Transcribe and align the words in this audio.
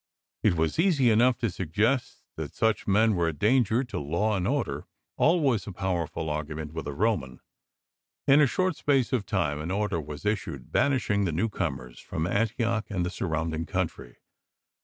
It 0.41 0.55
was 0.55 0.79
easy 0.79 1.11
enough 1.11 1.37
to 1.41 1.51
suggest 1.51 2.23
that 2.35 2.55
such 2.55 2.87
men 2.87 3.13
were 3.15 3.27
a 3.27 3.33
danger 3.33 3.83
to 3.83 3.99
law 3.99 4.35
and 4.35 4.47
order, 4.47 4.87
always 5.15 5.67
a 5.67 5.71
powerful 5.71 6.27
argument 6.27 6.73
with 6.73 6.87
a 6.87 6.91
Roman. 6.91 7.39
In 8.25 8.41
a 8.41 8.47
short 8.47 8.75
space 8.75 9.13
of 9.13 9.27
time 9.27 9.61
an 9.61 9.69
order 9.69 10.01
was 10.01 10.25
issued 10.25 10.71
banishing 10.71 11.25
the 11.25 11.31
newcomers 11.31 11.99
from 11.99 12.25
Antioch 12.25 12.87
and 12.89 13.05
the 13.05 13.11
surrounding 13.11 13.67
country. 13.67 14.15